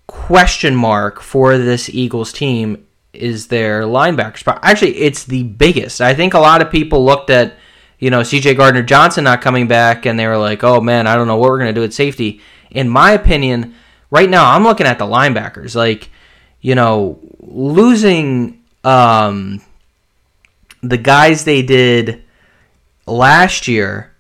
question 0.07 0.75
mark 0.75 1.21
for 1.21 1.57
this 1.57 1.89
Eagles 1.89 2.31
team 2.31 2.85
is 3.13 3.47
their 3.47 3.83
linebacker 3.83 4.37
spot. 4.37 4.59
Actually, 4.61 4.97
it's 4.97 5.23
the 5.23 5.43
biggest. 5.43 6.01
I 6.01 6.13
think 6.13 6.33
a 6.33 6.39
lot 6.39 6.61
of 6.61 6.71
people 6.71 7.05
looked 7.05 7.29
at 7.29 7.55
you 7.99 8.09
know, 8.09 8.21
CJ 8.21 8.57
Gardner 8.57 8.83
Johnson 8.83 9.23
not 9.23 9.41
coming 9.41 9.67
back, 9.67 10.05
and 10.05 10.19
they 10.19 10.27
were 10.27 10.37
like, 10.37 10.63
oh 10.63 10.81
man, 10.81 11.07
I 11.07 11.15
don't 11.15 11.27
know 11.27 11.37
what 11.37 11.49
we're 11.49 11.59
going 11.59 11.73
to 11.73 11.79
do 11.79 11.83
at 11.83 11.93
safety. 11.93 12.41
In 12.71 12.89
my 12.89 13.11
opinion, 13.11 13.75
right 14.11 14.29
now, 14.29 14.51
I'm 14.51 14.63
looking 14.63 14.87
at 14.87 14.99
the 14.99 15.05
linebackers. 15.05 15.75
Like, 15.75 16.09
you 16.61 16.75
know, 16.75 17.19
losing 17.39 18.63
um, 18.83 19.61
the 20.81 20.97
guys 20.97 21.45
they 21.45 21.61
did 21.61 22.23
last 23.05 23.67
year 23.67 24.11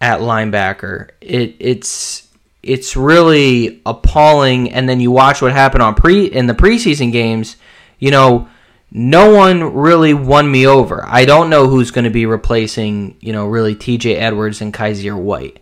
at 0.00 0.20
linebacker, 0.20 1.10
it, 1.20 1.56
it's 1.58 2.28
it's 2.64 2.96
really 2.96 3.82
appalling. 3.86 4.72
And 4.72 4.88
then 4.88 5.00
you 5.00 5.10
watch 5.10 5.42
what 5.42 5.52
happened 5.52 5.82
on 5.82 5.94
pre 5.94 6.26
in 6.26 6.46
the 6.46 6.54
preseason 6.54 7.12
games. 7.12 7.56
You 7.98 8.10
know, 8.10 8.48
no 8.90 9.34
one 9.34 9.74
really 9.74 10.14
won 10.14 10.50
me 10.50 10.66
over. 10.66 11.04
I 11.06 11.24
don't 11.24 11.50
know 11.50 11.68
who's 11.68 11.90
going 11.90 12.04
to 12.04 12.10
be 12.10 12.26
replacing, 12.26 13.16
you 13.20 13.32
know, 13.32 13.46
really 13.46 13.74
TJ 13.74 14.16
Edwards 14.16 14.60
and 14.60 14.72
Kyzir 14.72 15.18
White 15.20 15.60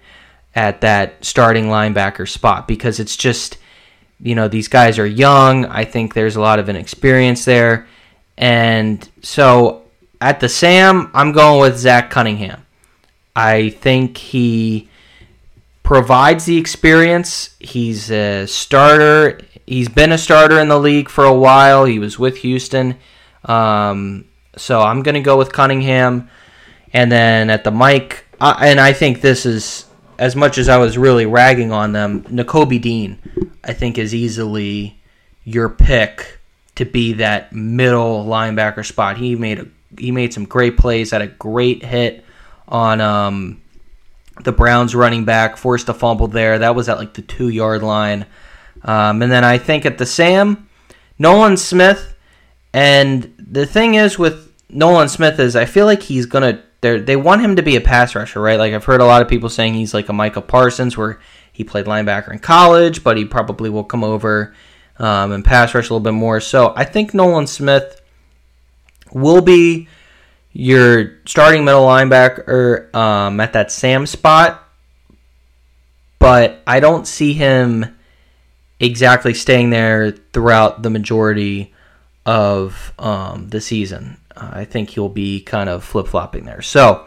at 0.55 0.83
that 0.83 1.25
starting 1.25 1.67
linebacker 1.67 2.29
spot 2.29 2.69
because 2.69 3.01
it's 3.01 3.17
just, 3.17 3.59
you 4.21 4.35
know, 4.35 4.49
these 4.49 4.69
guys 4.69 4.99
are 4.99 5.07
young. 5.07 5.65
I 5.67 5.85
think 5.85 6.13
there's 6.13 6.37
a 6.37 6.41
lot 6.43 6.59
of 6.59 6.69
inexperience 6.69 7.45
there. 7.45 7.87
And 8.37 9.09
so 9.23 9.85
at 10.21 10.41
the 10.41 10.49
Sam, 10.49 11.11
I'm 11.15 11.33
going 11.33 11.61
with 11.61 11.79
Zach 11.79 12.11
Cunningham. 12.11 12.67
I 13.35 13.71
think 13.71 14.19
he 14.19 14.91
provides 15.83 16.45
the 16.45 16.59
experience. 16.59 17.57
He's 17.59 18.11
a 18.11 18.47
starter. 18.47 19.41
He's 19.67 19.89
been 19.89 20.13
a 20.13 20.19
starter 20.19 20.61
in 20.61 20.69
the 20.69 20.79
league 20.79 21.09
for 21.09 21.25
a 21.25 21.35
while. 21.35 21.85
He 21.85 21.99
was 21.99 22.19
with 22.19 22.39
Houston. 22.39 22.97
Um, 23.45 24.27
so 24.57 24.81
I'm 24.81 25.03
going 25.03 25.15
to 25.15 25.21
go 25.21 25.37
with 25.37 25.53
Cunningham. 25.53 26.29
And 26.93 27.11
then 27.11 27.51
at 27.51 27.65
the 27.65 27.71
mic, 27.71 28.27
uh, 28.41 28.57
and 28.61 28.79
I 28.79 28.93
think 28.93 29.21
this 29.21 29.47
is, 29.47 29.87
as 30.19 30.37
much 30.37 30.59
as 30.59 30.69
I 30.69 30.77
was 30.77 30.99
really 30.99 31.27
ragging 31.27 31.73
on 31.73 31.93
them, 31.93 32.23
Nakobe 32.25 32.81
Dean, 32.81 33.19
I 33.65 33.73
think, 33.73 33.99
is 33.99 34.15
easily 34.15 35.01
your 35.45 35.69
pick 35.69 36.39
to 36.75 36.85
be 36.85 37.15
that 37.15 37.53
middle 37.53 38.25
linebacker 38.27 38.85
spot. 38.85 39.17
He 39.17 39.37
made 39.37 39.59
a 39.59 39.67
he 39.99 40.11
made 40.11 40.33
some 40.33 40.45
great 40.45 40.77
plays, 40.77 41.11
had 41.11 41.23
a 41.23 41.27
great 41.27 41.85
hit 41.85 42.25
on 42.69 43.01
um, 43.01 43.62
the 44.45 44.53
Browns 44.53 44.95
running 44.95 45.25
back, 45.25 45.57
forced 45.57 45.89
a 45.89 45.95
fumble 45.95 46.29
there. 46.29 46.59
That 46.59 46.75
was 46.75 46.89
at 46.89 46.99
like 46.99 47.15
the 47.15 47.23
two 47.23 47.49
yard 47.49 47.83
line. 47.83 48.27
Um, 48.83 49.23
and 49.23 49.31
then 49.31 49.45
I 49.45 49.59
think 49.59 49.87
at 49.87 49.99
the 49.99 50.07
Sam, 50.07 50.69
Nolan 51.19 51.57
Smith 51.57 52.13
and 52.73 53.35
the 53.39 53.67
thing 53.67 53.95
is 53.95 54.19
with 54.19 54.53
Nolan 54.71 55.09
Smith 55.09 55.39
is 55.39 55.57
I 55.57 55.67
feel 55.67 55.87
like 55.87 56.03
he's 56.03 56.27
gonna 56.27 56.63
they 56.81 57.15
want 57.15 57.43
him 57.43 57.55
to 57.57 57.63
be 57.63 57.77
a 57.77 57.81
pass 57.81 58.15
rusher, 58.17 58.41
right? 58.41 58.59
Like 58.59 58.73
I've 58.73 58.85
heard 58.85 59.01
a 59.01 59.05
lot 59.05 59.23
of 59.23 59.29
people 59.29 59.49
saying 59.49 59.75
he's 59.75 59.95
like 59.95 60.09
a 60.09 60.13
Michael 60.13 60.43
Parsons, 60.43 60.97
where 60.97 61.21
he 61.53 61.63
played 61.63 61.87
linebacker 61.87 62.33
in 62.33 62.41
college, 62.41 63.05
but 63.05 63.17
he 63.17 63.25
probably 63.25 63.71
will 63.71 63.85
come 63.85 64.03
over 64.03 64.53
um, 64.99 65.31
and 65.31 65.45
pass 65.45 65.75
rush 65.75 65.91
a 65.91 65.95
little 65.95 66.01
bit 66.01 66.13
more. 66.13 66.41
So 66.41 66.73
I 66.75 66.85
think 66.85 67.15
Nolan 67.15 67.47
Smith 67.47 68.01
will 69.13 69.43
be 69.43 69.87
your 70.53 71.19
starting 71.25 71.65
middle 71.65 71.87
linebacker 71.87 72.95
um, 72.95 73.41
at 73.41 73.55
that 73.55 73.73
Sam 73.73 74.07
spot, 74.07 74.63
but 76.19 76.63
I 76.67 76.81
don't 76.81 77.07
see 77.07 77.33
him 77.33 77.97
exactly 78.79 79.33
staying 79.33 79.71
there 79.71 80.11
throughout 80.33 80.83
the 80.83 80.91
majority 80.91 81.73
of 82.27 82.93
um, 82.99 83.49
the 83.49 83.61
season. 83.61 84.19
Uh, 84.37 84.51
I 84.53 84.65
think 84.65 84.91
he'll 84.91 85.09
be 85.09 85.41
kind 85.41 85.69
of 85.69 85.85
flip 85.85 86.09
flopping 86.09 86.45
there. 86.45 86.63
So, 86.63 87.07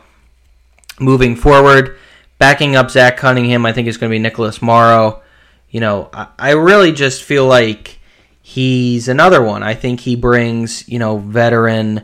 moving 0.99 1.35
forward, 1.35 1.97
backing 2.39 2.75
up 2.75 2.89
Zach 2.89 3.17
Cunningham, 3.17 3.65
I 3.65 3.73
think 3.73 3.87
is 3.87 3.97
going 3.97 4.09
to 4.09 4.15
be 4.15 4.19
Nicholas 4.19 4.61
Morrow. 4.61 5.21
You 5.69 5.81
know, 5.81 6.09
I, 6.13 6.27
I 6.39 6.51
really 6.51 6.91
just 6.91 7.23
feel 7.23 7.45
like 7.45 7.99
he's 8.41 9.07
another 9.07 9.41
one. 9.43 9.63
I 9.63 9.73
think 9.73 9.99
he 9.99 10.15
brings, 10.15 10.87
you 10.87 10.99
know, 10.99 11.17
veteran 11.17 12.03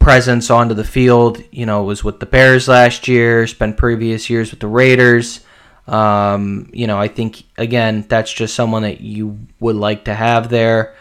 presence 0.00 0.50
onto 0.50 0.74
the 0.74 0.82
field. 0.84 1.40
You 1.52 1.66
know, 1.66 1.84
was 1.84 2.02
with 2.02 2.18
the 2.18 2.26
Bears 2.26 2.66
last 2.66 3.06
year, 3.06 3.46
spent 3.46 3.76
previous 3.76 4.28
years 4.28 4.50
with 4.50 4.58
the 4.58 4.66
Raiders. 4.66 5.40
Um, 5.86 6.68
you 6.72 6.88
know, 6.88 6.98
I 6.98 7.06
think 7.06 7.44
again 7.56 8.04
that's 8.08 8.32
just 8.32 8.54
someone 8.56 8.82
that 8.82 9.00
you 9.00 9.38
would 9.60 9.76
like 9.76 10.06
to 10.06 10.14
have 10.14 10.48
there. 10.48 10.96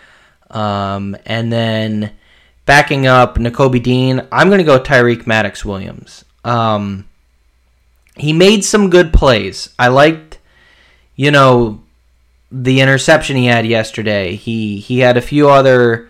Um, 0.51 1.18
and 1.25 1.51
then 1.51 2.12
backing 2.65 3.08
up 3.08 3.36
Nakobe 3.36 3.82
Dean, 3.82 4.27
I'm 4.32 4.50
going 4.50 4.60
to 4.60 4.63
go 4.63 4.79
Tyreek 4.79 5.25
Maddox 5.25 5.65
Williams. 5.65 6.25
Um, 6.44 7.08
he 8.15 8.34
made 8.34 8.63
some 8.63 8.89
good 8.89 9.13
plays. 9.13 9.70
I 9.79 9.88
liked, 9.88 10.39
you 11.15 11.32
know, 11.32 11.84
the 12.51 12.82
interception 12.82 13.38
he 13.38 13.46
had 13.46 13.65
yesterday. 13.65 14.36
He 14.36 14.79
he 14.79 15.00
had 15.00 15.18
a 15.18 15.22
few 15.22 15.50
other 15.50 16.08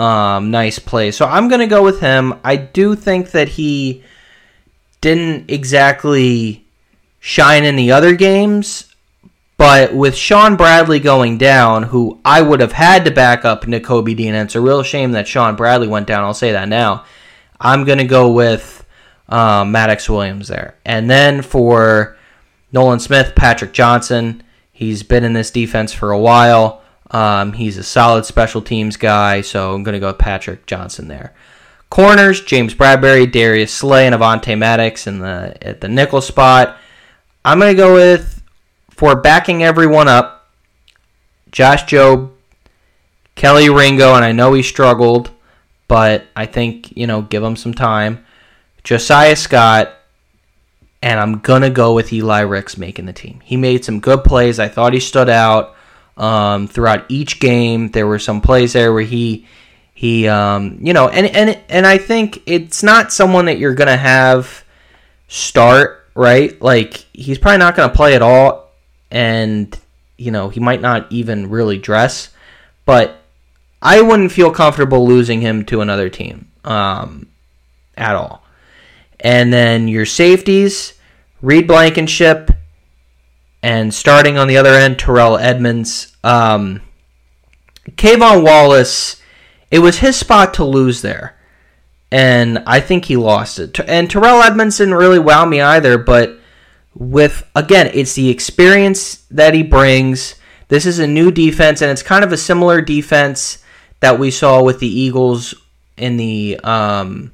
um, 0.00 0.50
nice 0.50 0.78
play. 0.78 1.10
So 1.10 1.26
I'm 1.26 1.48
going 1.48 1.60
to 1.60 1.66
go 1.66 1.84
with 1.84 2.00
him. 2.00 2.40
I 2.42 2.56
do 2.56 2.94
think 2.94 3.32
that 3.32 3.48
he 3.48 4.02
didn't 5.00 5.50
exactly 5.50 6.64
shine 7.18 7.64
in 7.64 7.76
the 7.76 7.92
other 7.92 8.14
games. 8.14 8.86
But 9.58 9.94
with 9.94 10.16
Shaun 10.16 10.56
Bradley 10.56 11.00
going 11.00 11.36
down, 11.36 11.82
who 11.82 12.18
I 12.24 12.40
would 12.40 12.60
have 12.60 12.72
had 12.72 13.04
to 13.04 13.10
back 13.10 13.44
up 13.44 13.66
Nakobe 13.66 14.16
Dean, 14.16 14.34
and 14.34 14.46
it's 14.46 14.54
a 14.54 14.60
real 14.60 14.82
shame 14.82 15.12
that 15.12 15.28
Shaun 15.28 15.54
Bradley 15.54 15.86
went 15.86 16.06
down. 16.06 16.24
I'll 16.24 16.32
say 16.32 16.52
that 16.52 16.66
now. 16.66 17.04
I'm 17.60 17.84
going 17.84 17.98
to 17.98 18.06
go 18.06 18.32
with 18.32 18.86
um, 19.28 19.70
Maddox 19.70 20.08
Williams 20.08 20.48
there. 20.48 20.76
And 20.86 21.10
then 21.10 21.42
for 21.42 22.16
Nolan 22.72 23.00
Smith, 23.00 23.34
Patrick 23.36 23.72
Johnson. 23.72 24.42
He's 24.72 25.02
been 25.02 25.24
in 25.24 25.34
this 25.34 25.50
defense 25.50 25.92
for 25.92 26.10
a 26.10 26.18
while. 26.18 26.80
Um, 27.10 27.52
he's 27.54 27.76
a 27.76 27.82
solid 27.82 28.24
special 28.24 28.62
teams 28.62 28.96
guy, 28.96 29.40
so 29.40 29.74
I'm 29.74 29.82
going 29.82 29.94
to 29.94 30.00
go 30.00 30.08
with 30.08 30.18
Patrick 30.18 30.66
Johnson 30.66 31.08
there. 31.08 31.34
Corners: 31.88 32.40
James 32.40 32.74
Bradberry, 32.74 33.30
Darius 33.30 33.72
Slay, 33.72 34.06
and 34.06 34.14
Avonte 34.14 34.56
Maddox 34.56 35.06
in 35.06 35.18
the 35.18 35.56
at 35.60 35.80
the 35.80 35.88
nickel 35.88 36.20
spot. 36.20 36.76
I'm 37.44 37.58
going 37.58 37.74
to 37.74 37.82
go 37.82 37.94
with 37.94 38.42
for 38.90 39.16
backing 39.16 39.62
everyone 39.62 40.08
up. 40.08 40.48
Josh 41.50 41.84
Jobe, 41.84 42.30
Kelee 43.34 43.74
Ringo, 43.74 44.14
and 44.14 44.24
I 44.24 44.30
know 44.30 44.52
he 44.52 44.62
struggled, 44.62 45.30
but 45.88 46.26
I 46.36 46.46
think 46.46 46.96
you 46.96 47.08
know 47.08 47.22
give 47.22 47.42
him 47.42 47.56
some 47.56 47.74
time. 47.74 48.24
Josiah 48.84 49.34
Scott, 49.34 49.92
and 51.02 51.18
I'm 51.18 51.40
gonna 51.40 51.70
go 51.70 51.92
with 51.92 52.12
Eli 52.12 52.40
Ricks 52.40 52.76
making 52.76 53.06
the 53.06 53.12
team. 53.12 53.40
He 53.42 53.56
made 53.56 53.84
some 53.84 53.98
good 53.98 54.22
plays. 54.22 54.60
I 54.60 54.68
thought 54.68 54.92
he 54.92 55.00
stood 55.00 55.28
out 55.28 55.74
um, 56.16 56.66
throughout 56.68 57.06
each 57.08 57.40
game. 57.40 57.90
There 57.90 58.06
were 58.06 58.18
some 58.18 58.40
plays 58.40 58.72
there 58.72 58.92
where 58.92 59.02
he 59.02 59.46
he 59.94 60.28
um, 60.28 60.78
you 60.80 60.92
know 60.92 61.08
and 61.08 61.26
and 61.26 61.58
and 61.68 61.86
I 61.86 61.98
think 61.98 62.42
it's 62.46 62.82
not 62.82 63.12
someone 63.12 63.46
that 63.46 63.58
you're 63.58 63.74
gonna 63.74 63.96
have 63.96 64.64
start 65.28 66.06
right. 66.14 66.60
Like 66.60 66.94
he's 67.12 67.38
probably 67.38 67.58
not 67.58 67.76
gonna 67.76 67.92
play 67.92 68.14
at 68.14 68.22
all, 68.22 68.70
and 69.10 69.76
you 70.16 70.30
know 70.30 70.48
he 70.48 70.60
might 70.60 70.80
not 70.80 71.10
even 71.10 71.50
really 71.50 71.78
dress, 71.78 72.30
but. 72.84 73.16
I 73.82 74.02
wouldn't 74.02 74.30
feel 74.30 74.50
comfortable 74.50 75.06
losing 75.06 75.40
him 75.40 75.64
to 75.64 75.80
another 75.80 76.10
team 76.10 76.50
um, 76.64 77.28
at 77.96 78.14
all. 78.14 78.44
And 79.18 79.52
then 79.52 79.88
your 79.88 80.06
safeties, 80.06 80.94
Reed 81.42 81.66
Blankenship, 81.66 82.50
and 83.62 83.92
starting 83.92 84.38
on 84.38 84.48
the 84.48 84.56
other 84.56 84.74
end, 84.74 84.98
Terrell 84.98 85.36
Edmunds. 85.36 86.16
Um, 86.24 86.82
K'Von 87.90 88.44
Wallace, 88.44 89.20
it 89.70 89.80
was 89.80 89.98
his 89.98 90.16
spot 90.16 90.54
to 90.54 90.64
lose 90.64 91.02
there. 91.02 91.36
And 92.12 92.62
I 92.66 92.80
think 92.80 93.04
he 93.04 93.16
lost 93.16 93.58
it. 93.58 93.78
And 93.86 94.10
Terrell 94.10 94.42
Edmunds 94.42 94.78
didn't 94.78 94.94
really 94.94 95.18
wow 95.18 95.44
me 95.44 95.60
either, 95.60 95.96
but 95.96 96.38
with, 96.94 97.48
again, 97.54 97.90
it's 97.94 98.14
the 98.14 98.30
experience 98.30 99.16
that 99.30 99.54
he 99.54 99.62
brings. 99.62 100.34
This 100.68 100.86
is 100.86 100.98
a 100.98 101.06
new 101.06 101.30
defense, 101.30 101.82
and 101.82 101.90
it's 101.90 102.02
kind 102.02 102.24
of 102.24 102.32
a 102.32 102.36
similar 102.36 102.80
defense 102.80 103.62
that 104.00 104.18
we 104.18 104.30
saw 104.30 104.62
with 104.62 104.80
the 104.80 104.88
Eagles 104.88 105.54
in 105.96 106.16
the 106.16 106.58
um, 106.64 107.32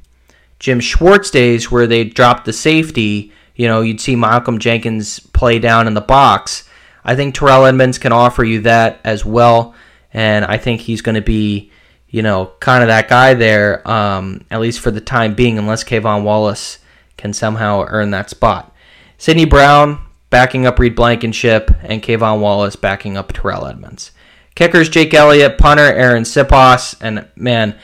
Jim 0.58 0.80
Schwartz 0.80 1.30
days 1.30 1.70
where 1.70 1.86
they 1.86 2.04
dropped 2.04 2.44
the 2.44 2.52
safety, 2.52 3.32
you 3.56 3.66
know, 3.66 3.80
you'd 3.80 4.00
see 4.00 4.14
Malcolm 4.14 4.58
Jenkins 4.58 5.18
play 5.18 5.58
down 5.58 5.86
in 5.86 5.94
the 5.94 6.00
box. 6.00 6.68
I 7.04 7.16
think 7.16 7.34
Terrell 7.34 7.64
Edmunds 7.64 7.98
can 7.98 8.12
offer 8.12 8.44
you 8.44 8.60
that 8.60 9.00
as 9.02 9.24
well, 9.24 9.74
and 10.12 10.44
I 10.44 10.58
think 10.58 10.82
he's 10.82 11.02
going 11.02 11.14
to 11.14 11.22
be, 11.22 11.72
you 12.08 12.22
know, 12.22 12.52
kind 12.60 12.82
of 12.82 12.88
that 12.88 13.08
guy 13.08 13.34
there, 13.34 13.86
um, 13.88 14.44
at 14.50 14.60
least 14.60 14.80
for 14.80 14.90
the 14.90 15.00
time 15.00 15.34
being, 15.34 15.58
unless 15.58 15.84
K'Von 15.84 16.22
Wallace 16.22 16.78
can 17.16 17.32
somehow 17.32 17.84
earn 17.88 18.10
that 18.10 18.30
spot. 18.30 18.74
Sydney 19.18 19.46
Brown 19.46 20.04
backing 20.28 20.66
up 20.66 20.78
Reed 20.78 20.94
Blankenship, 20.94 21.70
and 21.82 22.02
K'Von 22.02 22.40
Wallace 22.40 22.76
backing 22.76 23.16
up 23.16 23.32
Terrell 23.32 23.66
Edmunds. 23.66 24.10
Kickers 24.54 24.88
Jake 24.88 25.14
Elliott, 25.14 25.58
punter 25.58 25.92
Arryn 25.92 26.22
Siposs, 26.22 26.96
and 27.00 27.28
man, 27.36 27.78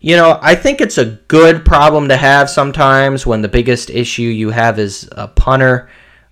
you 0.00 0.16
know, 0.16 0.38
I 0.40 0.54
think 0.54 0.80
it's 0.80 0.98
a 0.98 1.04
good 1.04 1.64
problem 1.64 2.08
to 2.08 2.16
have 2.16 2.48
sometimes 2.48 3.26
when 3.26 3.42
the 3.42 3.48
biggest 3.48 3.90
issue 3.90 4.22
you 4.22 4.50
have 4.50 4.78
is 4.78 5.08
a 5.12 5.26
punter. 5.26 5.90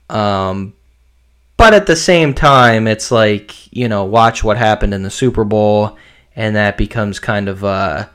Um, 0.08 0.74
but 1.56 1.74
at 1.74 1.86
the 1.86 1.96
same 1.96 2.32
time, 2.34 2.86
it's 2.86 3.10
like, 3.10 3.72
you 3.72 3.88
know, 3.88 4.04
watch 4.04 4.44
what 4.44 4.56
happened 4.56 4.94
in 4.94 5.02
the 5.02 5.10
Super 5.10 5.44
Bowl, 5.44 5.96
and 6.36 6.54
that 6.54 6.76
becomes 6.76 7.18
kind 7.18 7.48
of 7.48 7.64
a, 7.64 8.10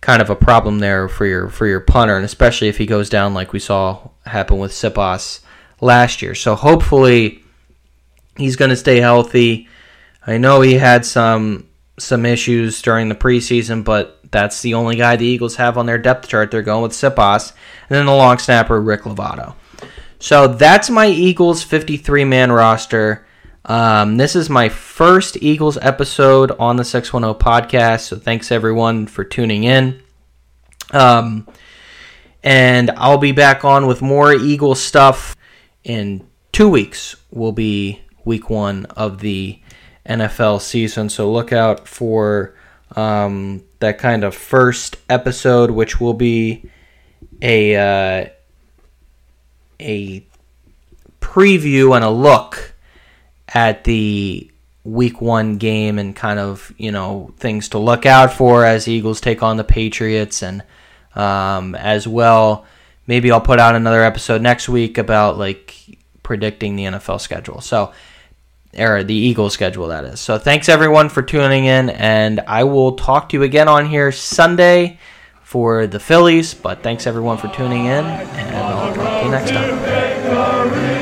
kind 0.00 0.20
of 0.20 0.28
a 0.28 0.36
problem 0.36 0.80
there 0.80 1.08
for 1.08 1.24
your 1.24 1.48
for 1.48 1.66
your 1.66 1.80
punter, 1.80 2.16
and 2.16 2.26
especially 2.26 2.68
if 2.68 2.76
he 2.76 2.84
goes 2.84 3.08
down 3.08 3.32
like 3.32 3.54
we 3.54 3.58
saw 3.58 4.10
happen 4.26 4.58
with 4.58 4.72
Siposs 4.72 5.40
last 5.80 6.20
year. 6.20 6.34
So 6.34 6.54
hopefully 6.54 7.42
he's 8.36 8.56
going 8.56 8.70
to 8.70 8.76
stay 8.76 9.00
healthy. 9.00 9.66
I 10.26 10.36
know 10.36 10.60
he 10.60 10.74
had 10.74 11.06
some 11.06 11.68
some 11.98 12.26
issues 12.26 12.82
during 12.82 13.08
the 13.08 13.14
preseason, 13.14 13.84
but 13.84 14.23
that's 14.34 14.62
the 14.62 14.74
only 14.74 14.96
guy 14.96 15.14
the 15.14 15.24
Eagles 15.24 15.54
have 15.56 15.78
on 15.78 15.86
their 15.86 15.96
depth 15.96 16.28
chart. 16.28 16.50
They're 16.50 16.60
going 16.60 16.82
with 16.82 16.90
Siposs, 16.90 17.52
and 17.88 17.96
then 17.96 18.06
the 18.06 18.12
long 18.12 18.38
snapper 18.38 18.80
Rick 18.80 19.02
Lovato. 19.02 19.54
So 20.18 20.48
that's 20.48 20.90
my 20.90 21.06
Eagles 21.06 21.62
53 21.62 22.24
man 22.24 22.50
roster. 22.50 23.26
Um, 23.64 24.16
this 24.16 24.34
is 24.34 24.50
my 24.50 24.68
first 24.68 25.38
Eagles 25.40 25.78
episode 25.80 26.50
on 26.58 26.74
the 26.74 26.84
610 26.84 27.40
podcast, 27.40 28.00
so 28.00 28.16
thanks 28.16 28.50
everyone 28.50 29.06
for 29.06 29.22
tuning 29.22 29.64
in. 29.64 30.02
Um, 30.90 31.46
and 32.42 32.90
I'll 32.96 33.18
be 33.18 33.32
back 33.32 33.64
on 33.64 33.86
with 33.86 34.02
more 34.02 34.34
Eagles 34.34 34.82
stuff 34.82 35.36
in 35.84 36.26
two 36.50 36.68
weeks. 36.68 37.14
Will 37.30 37.52
be 37.52 38.00
week 38.24 38.50
one 38.50 38.86
of 38.96 39.20
the 39.20 39.60
NFL 40.08 40.60
season, 40.60 41.08
so 41.08 41.30
look 41.30 41.52
out 41.52 41.86
for 41.86 42.56
um, 42.96 43.62
that 43.84 43.98
kind 43.98 44.24
of 44.24 44.34
first 44.34 44.96
episode, 45.08 45.70
which 45.70 46.00
will 46.00 46.14
be 46.14 46.68
a 47.40 47.76
uh, 47.76 48.28
a 49.80 50.26
preview 51.20 51.94
and 51.94 52.04
a 52.04 52.10
look 52.10 52.74
at 53.48 53.84
the 53.84 54.50
week 54.84 55.20
one 55.20 55.56
game 55.56 55.98
and 55.98 56.14
kind 56.14 56.38
of 56.38 56.72
you 56.76 56.92
know 56.92 57.32
things 57.38 57.70
to 57.70 57.78
look 57.78 58.04
out 58.04 58.32
for 58.32 58.64
as 58.64 58.88
Eagles 58.88 59.20
take 59.20 59.42
on 59.42 59.56
the 59.56 59.64
Patriots 59.64 60.42
and 60.42 60.62
um, 61.14 61.74
as 61.74 62.08
well. 62.08 62.66
Maybe 63.06 63.30
I'll 63.30 63.40
put 63.40 63.60
out 63.60 63.74
another 63.74 64.02
episode 64.02 64.40
next 64.40 64.68
week 64.68 64.96
about 64.96 65.38
like 65.38 65.98
predicting 66.22 66.76
the 66.76 66.84
NFL 66.84 67.20
schedule. 67.20 67.60
So 67.60 67.92
or 68.78 69.04
the 69.04 69.14
Eagles 69.14 69.52
schedule, 69.52 69.88
that 69.88 70.04
is. 70.04 70.20
So 70.20 70.38
thanks 70.38 70.68
everyone 70.68 71.08
for 71.08 71.22
tuning 71.22 71.66
in, 71.66 71.90
and 71.90 72.40
I 72.40 72.64
will 72.64 72.92
talk 72.92 73.28
to 73.30 73.36
you 73.36 73.42
again 73.42 73.68
on 73.68 73.86
here 73.86 74.12
Sunday 74.12 74.98
for 75.42 75.86
the 75.86 76.00
Phillies. 76.00 76.54
But 76.54 76.82
thanks 76.82 77.06
everyone 77.06 77.38
for 77.38 77.48
tuning 77.48 77.86
in, 77.86 78.04
and 78.04 78.56
I'll 78.56 78.94
talk 78.94 79.20
to 79.20 79.24
you 79.24 79.30
next 79.30 79.50
time. 79.50 80.93